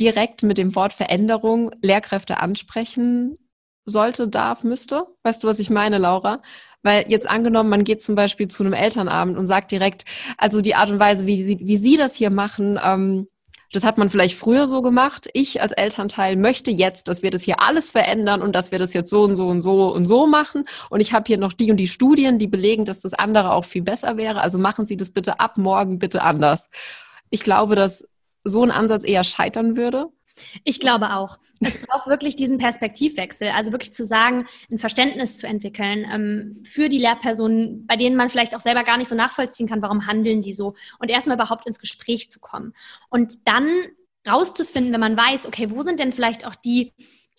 direkt 0.01 0.43
mit 0.43 0.59
dem 0.59 0.75
Wort 0.75 0.93
Veränderung 0.93 1.71
Lehrkräfte 1.81 2.39
ansprechen 2.39 3.39
sollte, 3.85 4.29
darf, 4.29 4.63
müsste. 4.63 5.07
Weißt 5.23 5.43
du, 5.43 5.49
was 5.49 5.59
ich 5.59 5.71
meine, 5.71 5.99
Laura? 5.99 6.43
Weil 6.83 7.05
jetzt 7.09 7.29
angenommen, 7.29 7.71
man 7.71 7.85
geht 7.85 8.03
zum 8.03 8.15
Beispiel 8.15 8.49
zu 8.49 8.63
einem 8.63 8.73
Elternabend 8.73 9.39
und 9.39 9.47
sagt 9.47 9.71
direkt, 9.71 10.05
also 10.37 10.61
die 10.61 10.75
Art 10.75 10.91
und 10.91 10.99
Weise, 10.99 11.27
wie 11.27 11.43
sie, 11.43 11.59
wie 11.61 11.77
sie 11.77 11.97
das 11.97 12.15
hier 12.15 12.31
machen, 12.31 12.79
ähm, 12.83 13.29
das 13.73 13.85
hat 13.85 13.97
man 13.99 14.11
vielleicht 14.11 14.37
früher 14.37 14.69
so 14.69 14.83
gemacht. 14.83 15.29
Ich 15.33 15.63
als 15.63 15.73
Elternteil 15.73 16.37
möchte 16.37 16.71
jetzt, 16.71 17.09
dass 17.09 17.23
wir 17.23 17.31
das 17.31 17.43
hier 17.43 17.61
alles 17.61 17.91
verändern 17.91 18.43
und 18.43 18.55
dass 18.55 18.71
wir 18.71 18.79
das 18.79 18.93
jetzt 18.93 19.09
so 19.11 19.23
und 19.23 19.35
so 19.35 19.49
und 19.49 19.63
so 19.63 19.93
und 19.93 20.05
so 20.07 20.27
machen. 20.27 20.67
Und 20.91 21.01
ich 21.01 21.13
habe 21.13 21.25
hier 21.27 21.39
noch 21.39 21.55
die 21.55 21.71
und 21.71 21.79
die 21.79 21.87
Studien, 21.87 22.39
die 22.39 22.47
belegen, 22.47 22.85
dass 22.85 23.01
das 23.01 23.15
andere 23.15 23.53
auch 23.53 23.65
viel 23.65 23.83
besser 23.83 24.17
wäre. 24.19 24.43
Also 24.43 24.59
machen 24.59 24.85
Sie 24.85 24.97
das 24.97 25.11
bitte 25.11 25.41
ab 25.41 25.57
morgen 25.57 25.99
bitte 25.99 26.23
anders. 26.23 26.71
Ich 27.31 27.43
glaube, 27.43 27.75
dass 27.75 28.09
so 28.45 28.63
ein 28.63 28.71
Ansatz 28.71 29.05
eher 29.05 29.25
scheitern 29.25 29.77
würde. 29.77 30.09
Ich 30.65 30.81
glaube 30.81 31.15
auch. 31.15 31.39
Es 31.61 31.79
braucht 31.79 32.07
wirklich 32.07 32.37
diesen 32.37 32.59
Perspektivwechsel, 32.59 33.49
also 33.49 33.73
wirklich 33.73 33.93
zu 33.93 34.05
sagen, 34.05 34.47
ein 34.71 34.79
Verständnis 34.79 35.39
zu 35.39 35.47
entwickeln 35.47 36.07
ähm, 36.13 36.63
für 36.65 36.89
die 36.89 36.99
Lehrpersonen, 36.99 37.87
bei 37.87 37.97
denen 37.97 38.17
man 38.17 38.31
vielleicht 38.31 38.55
auch 38.55 38.61
selber 38.61 38.85
gar 38.85 38.99
nicht 38.99 39.09
so 39.09 39.15
nachvollziehen 39.15 39.69
kann, 39.69 39.83
warum 39.83 40.07
handeln 40.07 40.43
die 40.43 40.53
so 40.53 40.75
und 40.99 41.11
erstmal 41.11 41.37
überhaupt 41.37 41.67
ins 41.67 41.79
Gespräch 41.79 42.31
zu 42.31 42.41
kommen. 42.41 42.75
Und 43.11 43.47
dann 43.47 43.69
rauszufinden, 44.29 44.93
wenn 44.93 45.01
man 45.01 45.17
weiß, 45.17 45.47
okay, 45.47 45.71
wo 45.71 45.83
sind 45.83 46.01
denn 46.01 46.13
vielleicht 46.13 46.47
auch 46.47 46.55
die 46.55 46.93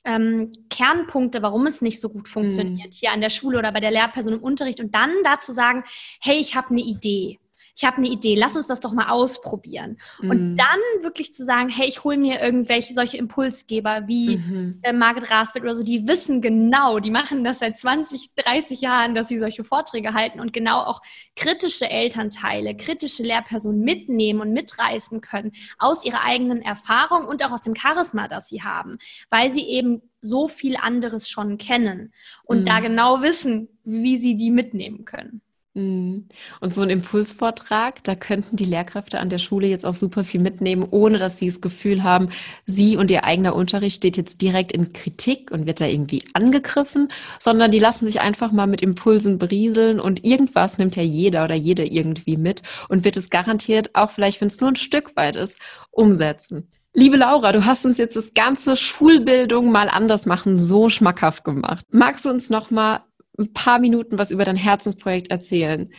ähm, 0.05 0.51
Kernpunkte, 0.69 1.41
warum 1.41 1.65
es 1.65 1.81
nicht 1.81 2.01
so 2.01 2.09
gut 2.09 2.27
funktioniert, 2.27 2.87
mhm. 2.87 2.97
hier 2.97 3.11
an 3.11 3.21
der 3.21 3.29
Schule 3.29 3.57
oder 3.57 3.71
bei 3.71 3.79
der 3.79 3.91
Lehrperson 3.91 4.33
im 4.33 4.43
Unterricht 4.43 4.79
und 4.79 4.93
dann 4.93 5.11
dazu 5.23 5.51
sagen, 5.51 5.83
hey, 6.21 6.35
ich 6.35 6.55
habe 6.55 6.71
eine 6.71 6.81
Idee 6.81 7.39
ich 7.75 7.83
habe 7.83 7.97
eine 7.97 8.07
Idee, 8.07 8.35
lass 8.35 8.55
uns 8.55 8.67
das 8.67 8.79
doch 8.79 8.93
mal 8.93 9.09
ausprobieren. 9.09 9.97
Mhm. 10.21 10.29
Und 10.29 10.57
dann 10.57 10.79
wirklich 11.01 11.33
zu 11.33 11.43
sagen, 11.43 11.69
hey, 11.69 11.87
ich 11.87 12.03
hole 12.03 12.17
mir 12.17 12.39
irgendwelche 12.39 12.93
solche 12.93 13.17
Impulsgeber 13.17 14.07
wie 14.07 14.37
mhm. 14.37 14.79
äh, 14.83 14.93
Margit 14.93 15.31
Rasfeld 15.31 15.63
oder 15.63 15.75
so, 15.75 15.83
die 15.83 16.07
wissen 16.07 16.41
genau, 16.41 16.99
die 16.99 17.09
machen 17.09 17.43
das 17.43 17.59
seit 17.59 17.77
20, 17.77 18.35
30 18.35 18.81
Jahren, 18.81 19.15
dass 19.15 19.27
sie 19.27 19.39
solche 19.39 19.63
Vorträge 19.63 20.13
halten 20.13 20.39
und 20.39 20.53
genau 20.53 20.81
auch 20.81 21.01
kritische 21.35 21.89
Elternteile, 21.89 22.77
kritische 22.77 23.23
Lehrpersonen 23.23 23.81
mitnehmen 23.81 24.41
und 24.41 24.53
mitreißen 24.53 25.21
können 25.21 25.53
aus 25.79 26.05
ihrer 26.05 26.23
eigenen 26.23 26.61
Erfahrung 26.61 27.25
und 27.25 27.43
auch 27.43 27.51
aus 27.51 27.61
dem 27.61 27.75
Charisma, 27.75 28.27
das 28.27 28.49
sie 28.49 28.61
haben, 28.61 28.99
weil 29.29 29.51
sie 29.51 29.67
eben 29.67 30.01
so 30.21 30.47
viel 30.47 30.77
anderes 30.77 31.27
schon 31.27 31.57
kennen 31.57 32.13
und 32.43 32.61
mhm. 32.61 32.65
da 32.65 32.79
genau 32.79 33.21
wissen, 33.21 33.67
wie 33.83 34.17
sie 34.17 34.35
die 34.35 34.51
mitnehmen 34.51 35.05
können. 35.05 35.41
Mhm. 35.75 36.27
Und 36.61 36.75
so 36.75 36.81
ein 36.81 36.91
Impulsvortrag, 36.91 38.03
da 38.03 38.13
könnten 38.13 38.57
die 38.57 38.65
Lehrkräfte 38.65 39.19
an 39.19 39.29
der 39.29 39.39
Schule 39.39 39.65
jetzt 39.67 39.85
auch 39.85 39.95
super 39.95 40.23
viel 40.23 40.39
mitnehmen, 40.39 40.85
ohne 40.89 41.17
dass 41.17 41.37
sie 41.37 41.47
das 41.47 41.61
Gefühl 41.61 42.03
haben, 42.03 42.29
sie 42.67 42.95
und 42.95 43.09
ihr 43.09 43.23
eigener 43.23 43.55
Unterricht 43.55 43.95
steht 43.95 44.15
jetzt 44.15 44.41
direkt 44.41 44.71
in 44.71 44.93
Kritik 44.93 45.49
und 45.51 45.65
wird 45.65 45.81
da 45.81 45.87
irgendwie 45.87 46.23
angegriffen, 46.33 47.07
sondern 47.39 47.71
die 47.71 47.79
lassen 47.79 48.05
sich 48.05 48.21
einfach 48.21 48.51
mal 48.51 48.67
mit 48.67 48.81
Impulsen 48.81 49.39
berieseln 49.39 49.99
und 49.99 50.23
irgendwas 50.23 50.77
nimmt 50.77 50.95
ja 50.95 51.03
jeder 51.03 51.43
oder 51.43 51.55
jede 51.55 51.85
irgendwie 51.85 52.37
mit 52.37 52.61
und 52.87 53.03
wird 53.03 53.17
es 53.17 53.31
garantiert, 53.31 53.95
auch 53.95 54.11
vielleicht, 54.11 54.41
wenn 54.41 54.49
es 54.49 54.61
nur 54.61 54.69
ein 54.69 54.75
Stück 54.75 55.15
weit 55.15 55.35
ist, 55.35 55.57
umsetzen. 55.89 56.69
Liebe 56.95 57.17
Laura, 57.17 57.51
du 57.51 57.65
hast 57.65 57.87
uns 57.87 57.97
jetzt 57.97 58.15
das 58.15 58.35
ganze 58.35 58.75
Schulbildung 58.75 59.71
mal 59.71 59.89
anders 59.89 60.27
machen 60.27 60.59
so 60.59 60.91
schmackhaft 60.91 61.43
gemacht. 61.43 61.87
Magst 61.89 62.25
du 62.25 62.29
uns 62.29 62.51
noch 62.51 62.69
mal 62.69 63.03
ein 63.37 63.53
paar 63.53 63.79
Minuten 63.79 64.17
was 64.17 64.31
über 64.31 64.45
dein 64.45 64.55
Herzensprojekt 64.55 65.31
erzählen. 65.31 65.89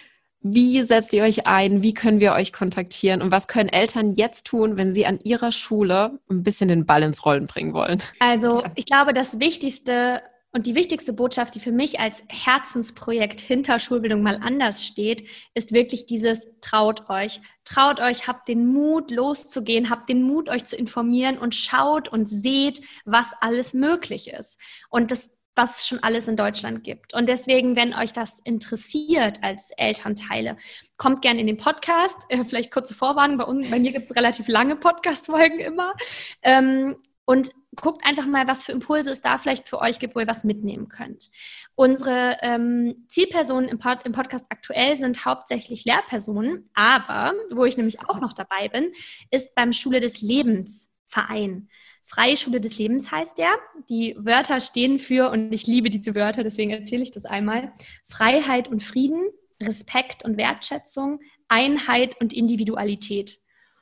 Wie 0.41 0.83
setzt 0.83 1.14
ihr 1.14 1.23
euch 1.23 1.47
ein? 1.47 1.83
Wie 1.83 1.95
können 1.95 2.21
wir 2.21 2.35
euch 2.35 2.53
kontaktieren? 2.53 3.23
Und 3.23 3.31
was 3.31 3.49
können 3.49 3.71
Eltern 3.71 4.12
jetzt 4.12 4.47
tun, 4.47 4.76
wenn 4.76 4.93
sie 4.93 5.07
an 5.07 5.19
ihrer 5.25 5.53
Schule 5.53 6.19
ein 6.29 6.43
bisschen 6.43 6.69
den 6.69 6.85
Ball 6.85 7.03
ins 7.03 7.25
Rollen 7.25 7.47
bringen 7.47 7.73
wollen? 7.73 8.03
Also, 8.19 8.62
ich 8.75 8.85
glaube, 8.85 9.14
das 9.14 9.41
Wichtigste 9.41 10.21
und 10.55 10.67
die 10.67 10.76
wichtigste 10.76 11.12
Botschaft, 11.12 11.57
die 11.57 11.61
für 11.61 11.73
mich 11.73 11.99
als 11.99 12.23
Herzensprojekt 12.29 13.41
hinter 13.41 13.81
Schulbildung 13.81 14.23
mal 14.23 14.38
anders 14.41 14.85
steht, 14.85 15.26
ist 15.55 15.73
wirklich 15.73 16.07
dieses 16.07 16.49
traut 16.61 17.11
euch. 17.11 17.41
Traut 17.64 17.99
euch, 17.99 18.29
habt 18.29 18.47
den 18.47 18.67
Mut 18.67 19.11
loszugehen, 19.11 19.91
habt 19.91 20.09
den 20.09 20.23
Mut 20.23 20.49
euch 20.49 20.64
zu 20.64 20.76
informieren 20.76 21.38
und 21.38 21.57
schaut 21.57 22.09
und 22.09 22.29
seht, 22.29 22.83
was 23.05 23.33
alles 23.41 23.75
möglich 23.75 24.31
ist. 24.31 24.61
Und 24.91 25.11
das 25.11 25.34
was 25.56 25.78
es 25.78 25.87
schon 25.87 26.02
alles 26.02 26.28
in 26.28 26.37
Deutschland 26.37 26.84
gibt. 26.84 27.14
Und 27.14 27.28
deswegen, 27.28 27.76
wenn 27.76 27.94
euch 27.94 28.12
das 28.12 28.40
interessiert 28.40 29.42
als 29.42 29.70
Elternteile, 29.76 30.56
kommt 30.96 31.23
gerne 31.23 31.40
in 31.40 31.46
den 31.46 31.56
Podcast. 31.56 32.26
Vielleicht 32.49 32.73
kurze 32.73 32.94
Vorwarnung, 32.94 33.38
bei, 33.38 33.44
uns, 33.44 33.70
bei 33.70 33.78
mir 33.78 33.92
gibt 33.92 34.06
es 34.06 34.16
relativ 34.16 34.49
lange 34.49 34.76
Podcast-Folgen 34.76 35.61
immer. 35.61 35.94
Ähm, 36.42 36.96
und 37.26 37.52
guckt 37.76 38.04
einfach 38.04 38.26
mal, 38.26 38.46
was 38.49 38.64
für 38.64 38.73
Impulse 38.73 39.11
es 39.11 39.20
da 39.20 39.38
vielleicht 39.38 39.68
für 39.68 39.80
euch 39.80 39.99
gibt, 39.99 40.14
wo 40.14 40.20
ihr 40.20 40.26
was 40.26 40.44
mitnehmen 40.44 40.88
könnt. 40.88 41.30
Unsere 41.75 42.37
ähm, 42.42 43.06
Zielpersonen 43.08 43.68
im, 43.68 43.78
Pod 43.78 44.00
im 44.04 44.12
Podcast 44.12 44.44
aktuell 44.50 44.96
sind 44.96 45.25
hauptsächlich 45.25 45.84
Lehrpersonen, 45.84 46.68
aber 46.75 47.32
wo 47.50 47.64
ich 47.64 47.76
nämlich 47.76 48.00
auch 48.00 48.20
noch 48.20 48.34
dabei 48.34 48.68
bin, 48.68 48.92
ist 49.30 49.54
beim 49.54 49.73
Schule 49.73 50.00
des 50.00 50.20
Lebens 50.20 50.90
Verein. 51.06 51.68
Freie 52.04 52.37
Schule 52.37 52.61
des 52.61 52.78
Lebens 52.78 53.11
heißt 53.11 53.38
der. 53.38 53.54
Die 53.88 54.14
Wörter 54.18 54.61
stehen 54.61 54.99
für, 54.99 55.30
und 55.30 55.52
ich 55.52 55.66
liebe 55.66 55.90
diese 55.90 56.14
Wörter, 56.14 56.44
deswegen 56.44 56.70
erzähle 56.70 57.02
ich 57.02 57.11
das 57.11 57.25
einmal, 57.25 57.73
Freiheit 58.06 58.68
und 58.68 58.82
Frieden, 58.82 59.26
Respekt 59.62 60.25
und 60.25 60.37
Wertschätzung, 60.37 61.20
Einheit 61.49 62.20
und 62.20 62.32
Individualität. 62.32 63.38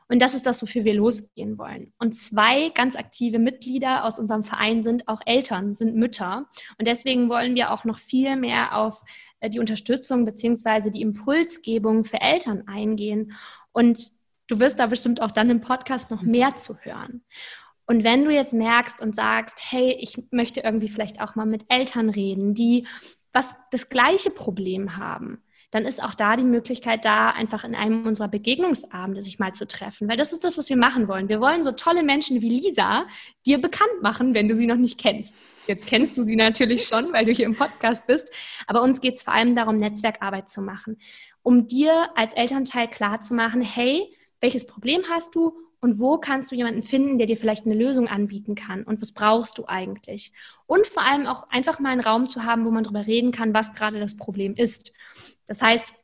Und 0.09 0.21
das 0.21 0.35
ist 0.35 0.47
das, 0.47 0.61
wofür 0.63 0.85
wir 0.85 0.95
losgehen 0.95 1.59
wollen. 1.59 1.95
Und 1.99 2.15
zwei 2.15 2.69
ganz 2.69 2.97
aktive 2.97 3.39
Mitglieder 3.39 4.05
aus 4.05 4.19
unserem 4.19 4.45
Verein 4.45 4.83
sind 4.83 5.09
auch 5.09 5.23
Eltern, 5.25 5.73
sind 5.73 5.97
Mütter. 5.97 6.49
Und 6.79 6.87
deswegen 6.87 7.29
wollen 7.29 7.55
wir 7.55 7.73
auch 7.73 7.85
noch 7.85 7.99
viel 7.99 8.37
mehr 8.37 8.77
auf 8.77 9.03
äh, 9.41 9.49
die 9.49 9.59
Unterstützung 9.59 10.25
bzw. 10.27 10.91
die 10.91 11.01
Impulsgebung 11.01 12.05
für 12.05 12.21
Eltern 12.21 12.69
eingehen. 12.69 13.33
Und 13.73 14.03
du 14.49 14.61
wirst 14.61 14.79
da 14.79 14.87
bestimmt 14.87 15.23
auch 15.23 15.31
dann 15.31 15.49
im 15.49 15.63
Podcast 15.63 16.11
noch 16.11 16.21
mehr 16.21 16.57
zu 16.57 16.77
hören. 16.81 17.25
Und 17.87 18.05
wenn 18.05 18.25
du 18.25 18.31
jetzt 18.31 18.53
merkst 18.53 19.01
und 19.03 19.15
sagst, 19.15 19.59
hey, 19.71 19.97
ich 19.99 20.23
möchte 20.31 20.61
irgendwie 20.61 20.89
vielleicht 20.89 21.21
auch 21.21 21.35
mal 21.35 21.47
mit 21.47 21.65
Eltern 21.69 22.09
reden, 22.11 22.55
die 22.55 22.87
was 23.33 23.55
das 23.71 23.89
gleiche 23.89 24.31
Problem 24.31 24.97
haben, 24.97 25.43
dann 25.71 25.87
ist 25.87 26.03
auch 26.03 26.15
da 26.15 26.37
die 26.37 26.45
Möglichkeit 26.45 27.07
da, 27.07 27.31
einfach 27.31 27.65
in 27.65 27.75
einem 27.75 28.07
unserer 28.07 28.29
Begegnungsabende 28.29 29.23
sich 29.23 29.39
mal 29.39 29.55
zu 29.55 29.67
treffen. 29.67 30.07
Weil 30.07 30.19
das 30.19 30.35
ist 30.35 30.45
das, 30.45 30.59
was 30.59 30.69
wir 30.69 30.77
machen 30.77 31.09
wollen. 31.09 31.31
Wir 31.31 31.41
wollen 31.41 31.63
so 31.63 31.73
tolle 31.73 32.03
Menschen 32.03 32.43
wie 32.43 32.51
Lisa 32.51 33.07
dir 33.47 33.59
bekannt 33.59 34.03
machen, 34.03 34.35
wenn 34.35 34.49
du 34.49 34.55
sie 34.55 34.67
noch 34.67 34.77
nicht 34.77 35.01
kennst. 35.01 35.43
Jetzt 35.67 35.87
kennst 35.87 36.19
du 36.19 36.25
sie 36.25 36.37
natürlich 36.37 36.85
schon, 36.85 37.11
weil 37.15 37.25
du 37.25 37.33
hier 37.33 37.47
im 37.47 37.57
Podcast 37.57 38.07
bist. 38.07 38.31
Aber 38.67 38.83
uns 38.83 39.01
geht 39.01 39.17
es 39.17 39.23
vor 39.23 39.33
allem 39.33 39.57
darum, 39.57 39.79
Netzwerkarbeit 39.79 40.51
zu 40.51 40.61
machen, 40.61 40.99
um 41.43 41.67
dir 41.67 42.11
als 42.17 42.35
Elternteil 42.35 42.89
klarzumachen, 42.89 43.63
hey, 43.63 44.15
welches 44.43 44.67
Problem 44.67 45.05
hast 45.09 45.35
du 45.35 45.55
und 45.81 45.99
wo 45.99 46.19
kannst 46.19 46.53
du 46.53 46.57
jemanden 46.57 46.83
finden, 46.83 47.17
der 47.17 47.27
dir 47.27 47.37
vielleicht 47.37 47.65
eine 47.65 47.75
Lösung 47.75 48.09
anbieten 48.09 48.55
kann 48.55 48.83
und 48.83 49.01
was 49.01 49.13
brauchst 49.13 49.57
du 49.57 49.65
eigentlich? 49.67 50.33
Und 50.67 50.87
vor 50.87 51.03
allem 51.03 51.27
auch 51.27 51.49
einfach 51.49 51.79
mal 51.79 51.91
einen 51.91 52.03
Raum 52.03 52.29
zu 52.29 52.45
haben, 52.45 52.67
wo 52.67 52.71
man 52.71 52.85
darüber 52.85 53.07
reden 53.07 53.33
kann, 53.33 53.55
was 53.55 53.73
gerade 53.73 53.99
das 53.99 54.17
Problem 54.17 54.55
ist. 54.55 54.93
Das 55.47 55.63
heißt, 55.63 55.95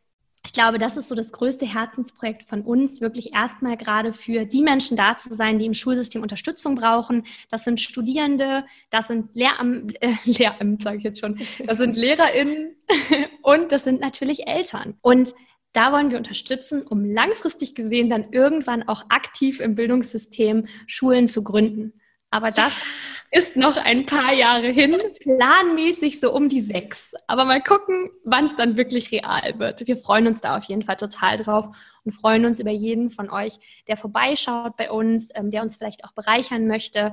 ich 0.44 0.52
glaube, 0.52 0.78
das 0.78 0.96
ist 0.96 1.08
so 1.08 1.14
das 1.14 1.32
größte 1.32 1.66
Herzensprojekt 1.66 2.44
von 2.44 2.62
uns, 2.62 3.00
wirklich 3.00 3.34
erstmal 3.34 3.76
gerade 3.76 4.12
für 4.12 4.46
die 4.46 4.62
Menschen 4.62 4.96
da 4.96 5.16
zu 5.16 5.34
sein, 5.34 5.58
die 5.58 5.66
im 5.66 5.74
Schulsystem 5.74 6.22
Unterstützung 6.22 6.76
brauchen. 6.76 7.26
Das 7.50 7.64
sind 7.64 7.80
Studierende, 7.80 8.64
das 8.90 9.08
sind 9.08 9.34
Lehramt, 9.34 9.94
äh, 10.02 10.14
Lehramt 10.24 10.82
sage 10.82 10.98
ich 10.98 11.02
jetzt 11.02 11.20
schon, 11.20 11.40
das 11.66 11.78
sind 11.78 11.96
LehrerInnen 11.98 12.76
und 13.42 13.72
das 13.72 13.84
sind 13.84 14.00
natürlich 14.00 14.46
Eltern. 14.46 14.94
Und 15.02 15.34
da 15.78 15.92
wollen 15.92 16.10
wir 16.10 16.18
unterstützen, 16.18 16.82
um 16.82 17.04
langfristig 17.04 17.76
gesehen 17.76 18.10
dann 18.10 18.32
irgendwann 18.32 18.88
auch 18.88 19.04
aktiv 19.10 19.60
im 19.60 19.76
Bildungssystem 19.76 20.66
Schulen 20.88 21.28
zu 21.28 21.44
gründen. 21.44 21.92
Aber 22.30 22.48
das 22.48 22.72
ist 23.30 23.54
noch 23.54 23.76
ein 23.76 24.04
paar 24.04 24.34
Jahre 24.34 24.66
hin, 24.70 24.96
planmäßig 25.20 26.18
so 26.18 26.34
um 26.34 26.48
die 26.48 26.62
sechs. 26.62 27.14
Aber 27.28 27.44
mal 27.44 27.62
gucken, 27.62 28.10
wann 28.24 28.46
es 28.46 28.56
dann 28.56 28.76
wirklich 28.76 29.12
real 29.12 29.56
wird. 29.60 29.86
Wir 29.86 29.96
freuen 29.96 30.26
uns 30.26 30.40
da 30.40 30.58
auf 30.58 30.64
jeden 30.64 30.82
Fall 30.82 30.96
total 30.96 31.36
drauf 31.36 31.68
und 32.04 32.10
freuen 32.10 32.44
uns 32.44 32.58
über 32.58 32.72
jeden 32.72 33.10
von 33.10 33.30
euch, 33.30 33.60
der 33.86 33.96
vorbeischaut 33.96 34.76
bei 34.76 34.90
uns, 34.90 35.30
ähm, 35.36 35.52
der 35.52 35.62
uns 35.62 35.76
vielleicht 35.76 36.04
auch 36.04 36.12
bereichern 36.12 36.66
möchte 36.66 37.12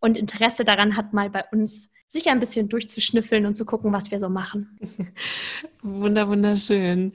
und 0.00 0.18
Interesse 0.18 0.64
daran 0.64 0.98
hat, 0.98 1.14
mal 1.14 1.30
bei 1.30 1.44
uns 1.50 1.88
sich 2.08 2.28
ein 2.28 2.40
bisschen 2.40 2.68
durchzuschnüffeln 2.68 3.46
und 3.46 3.56
zu 3.56 3.64
gucken, 3.64 3.90
was 3.90 4.10
wir 4.10 4.20
so 4.20 4.28
machen. 4.28 4.78
Wunder, 5.82 6.28
wunderschön. 6.28 7.14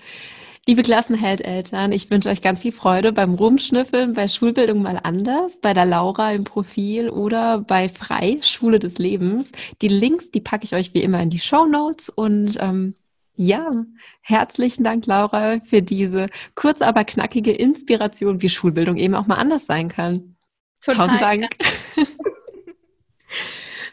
Liebe 0.68 0.82
Klassenheldeltern, 0.82 1.94
ich 1.94 2.12
wünsche 2.12 2.28
euch 2.28 2.42
ganz 2.42 2.62
viel 2.62 2.74
Freude 2.74 3.14
beim 3.14 3.36
Rumschnüffeln 3.36 4.14
bei 4.14 4.28
Schulbildung 4.28 4.82
mal 4.82 5.00
anders, 5.02 5.62
bei 5.62 5.74
der 5.74 5.86
Laura 5.86 6.34
im 6.34 6.44
Profil 6.44 7.08
oder 7.10 7.60
bei 7.60 7.88
Frei, 7.88 8.40
Schule 8.42 8.78
des 8.78 8.98
Lebens. 8.98 9.54
Die 9.82 9.88
Links, 9.88 10.30
die 10.30 10.42
packe 10.42 10.66
ich 10.66 10.76
euch 10.76 10.94
wie 10.94 11.02
immer 11.02 11.22
in 11.22 11.30
die 11.30 11.40
Show 11.40 11.66
Notes 11.66 12.10
und 12.10 12.58
ähm, 12.60 12.96
ja, 13.34 13.86
herzlichen 14.20 14.84
Dank, 14.84 15.06
Laura, 15.06 15.62
für 15.62 15.82
diese 15.82 16.28
kurz, 16.54 16.82
aber 16.82 17.06
knackige 17.06 17.54
Inspiration, 17.54 18.42
wie 18.42 18.50
Schulbildung 18.50 18.98
eben 18.98 19.16
auch 19.16 19.26
mal 19.26 19.36
anders 19.36 19.68
sein 19.68 19.88
kann. 19.88 20.36
Total, 20.82 21.00
Tausend 21.00 21.22
Dank. 21.22 21.56
Ja. 21.96 22.04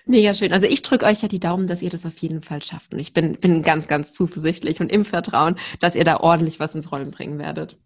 Mega 0.06 0.34
schön. 0.34 0.52
Also 0.52 0.66
ich 0.66 0.82
drücke 0.82 1.06
euch 1.06 1.22
ja 1.22 1.28
die 1.28 1.40
Daumen, 1.40 1.66
dass 1.66 1.80
ihr 1.80 1.90
das 1.90 2.04
auf 2.04 2.18
jeden 2.18 2.42
Fall 2.42 2.62
schafft. 2.62 2.92
Und 2.92 2.98
ich 2.98 3.14
bin, 3.14 3.38
bin 3.40 3.62
ganz, 3.62 3.88
ganz 3.88 4.12
zuversichtlich 4.12 4.80
und 4.80 4.92
im 4.92 5.04
Vertrauen, 5.04 5.56
dass 5.80 5.96
ihr 5.96 6.04
da 6.04 6.18
ordentlich 6.18 6.60
was 6.60 6.74
ins 6.74 6.92
Rollen 6.92 7.10
bringen 7.10 7.38
werdet. 7.38 7.78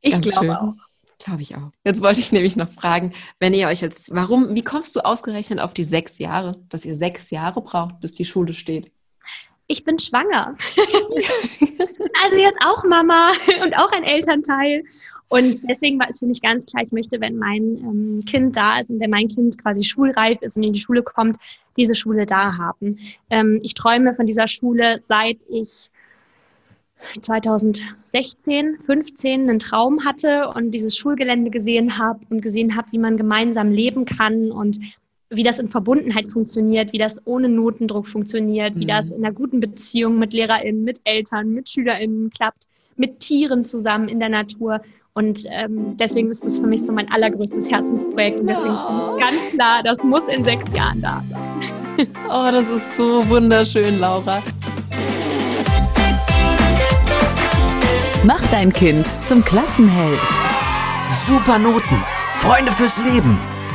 Ich 0.00 0.12
ganz 0.12 0.26
glaube 0.26 0.46
schön. 0.46 0.56
auch. 0.56 0.74
Glaube 1.18 1.42
ich 1.42 1.56
auch. 1.56 1.70
Jetzt 1.84 2.02
wollte 2.02 2.18
ich 2.18 2.32
nämlich 2.32 2.56
noch 2.56 2.70
fragen, 2.70 3.12
wenn 3.38 3.54
ihr 3.54 3.68
euch 3.68 3.80
jetzt, 3.80 4.12
warum, 4.12 4.54
wie 4.56 4.64
kommst 4.64 4.96
du 4.96 5.00
ausgerechnet 5.00 5.60
auf 5.60 5.72
die 5.72 5.84
sechs 5.84 6.18
Jahre, 6.18 6.60
dass 6.68 6.84
ihr 6.84 6.96
sechs 6.96 7.30
Jahre 7.30 7.62
braucht, 7.62 8.00
bis 8.00 8.14
die 8.14 8.24
Schule 8.24 8.52
steht? 8.52 8.90
Ich 9.66 9.84
bin 9.84 9.98
schwanger. 9.98 10.56
also 12.22 12.36
jetzt 12.36 12.58
auch 12.64 12.84
Mama 12.84 13.30
und 13.62 13.76
auch 13.76 13.90
ein 13.92 14.04
Elternteil. 14.04 14.84
Und 15.28 15.68
deswegen 15.68 15.98
war 15.98 16.08
es 16.08 16.18
für 16.18 16.26
mich 16.26 16.42
ganz 16.42 16.66
klar, 16.66 16.84
ich 16.84 16.92
möchte, 16.92 17.20
wenn 17.20 17.38
mein 17.38 17.62
ähm, 17.62 18.22
Kind 18.26 18.56
da 18.56 18.78
ist 18.78 18.90
und 18.90 19.00
wenn 19.00 19.10
mein 19.10 19.28
Kind 19.28 19.60
quasi 19.60 19.82
schulreif 19.82 20.40
ist 20.42 20.56
und 20.56 20.62
in 20.62 20.74
die 20.74 20.80
Schule 20.80 21.02
kommt, 21.02 21.38
diese 21.76 21.94
Schule 21.94 22.26
da 22.26 22.56
haben. 22.56 22.98
Ähm, 23.30 23.58
ich 23.62 23.74
träume 23.74 24.14
von 24.14 24.26
dieser 24.26 24.48
Schule, 24.48 25.00
seit 25.06 25.38
ich 25.48 25.90
2016, 27.20 28.78
15 28.78 29.48
einen 29.48 29.58
Traum 29.58 30.04
hatte 30.04 30.48
und 30.50 30.70
dieses 30.70 30.96
Schulgelände 30.96 31.50
gesehen 31.50 31.98
habe 31.98 32.20
und 32.30 32.40
gesehen 32.40 32.76
habe, 32.76 32.88
wie 32.92 32.98
man 32.98 33.16
gemeinsam 33.16 33.70
leben 33.70 34.04
kann 34.04 34.50
und 34.50 34.78
wie 35.36 35.42
das 35.42 35.58
in 35.58 35.68
Verbundenheit 35.68 36.28
funktioniert, 36.28 36.92
wie 36.92 36.98
das 36.98 37.20
ohne 37.26 37.48
Notendruck 37.48 38.06
funktioniert, 38.06 38.76
wie 38.76 38.84
mhm. 38.84 38.88
das 38.88 39.10
in 39.10 39.24
einer 39.24 39.34
guten 39.34 39.60
Beziehung 39.60 40.18
mit 40.18 40.32
LehrerInnen, 40.32 40.84
mit 40.84 41.00
Eltern, 41.04 41.52
mit 41.52 41.68
SchülerInnen 41.68 42.30
klappt, 42.30 42.64
mit 42.96 43.20
Tieren 43.20 43.62
zusammen 43.62 44.08
in 44.08 44.20
der 44.20 44.28
Natur. 44.28 44.80
Und 45.14 45.44
ähm, 45.50 45.96
deswegen 45.96 46.30
ist 46.30 46.44
das 46.44 46.58
für 46.58 46.66
mich 46.66 46.84
so 46.84 46.92
mein 46.92 47.10
allergrößtes 47.10 47.70
Herzensprojekt. 47.70 48.40
Und 48.40 48.48
deswegen 48.48 48.74
oh. 48.74 49.16
ganz 49.18 49.48
klar, 49.52 49.82
das 49.82 50.02
muss 50.02 50.26
in 50.28 50.42
sechs 50.44 50.66
Jahren 50.74 51.00
da 51.00 51.22
sein. 51.30 52.08
oh, 52.28 52.50
das 52.50 52.68
ist 52.70 52.96
so 52.96 53.28
wunderschön, 53.28 54.00
Laura. 54.00 54.42
Mach 58.24 58.40
dein 58.50 58.72
Kind 58.72 59.06
zum 59.24 59.44
Klassenheld. 59.44 60.18
Super 61.26 61.58
Noten, 61.58 62.02
Freunde 62.32 62.72
fürs 62.72 62.98
Leben, 63.04 63.38